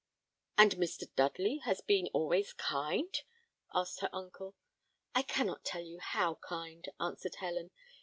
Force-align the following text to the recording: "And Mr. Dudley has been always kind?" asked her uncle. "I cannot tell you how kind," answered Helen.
"And 0.57 0.77
Mr. 0.77 1.07
Dudley 1.15 1.57
has 1.59 1.81
been 1.81 2.07
always 2.07 2.53
kind?" 2.53 3.13
asked 3.71 3.99
her 3.99 4.09
uncle. 4.11 4.55
"I 5.13 5.21
cannot 5.21 5.63
tell 5.63 5.83
you 5.83 5.99
how 5.99 6.39
kind," 6.43 6.89
answered 6.99 7.35
Helen. 7.35 7.69